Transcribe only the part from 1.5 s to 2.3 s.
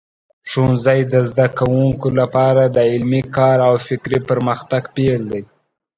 کوونکو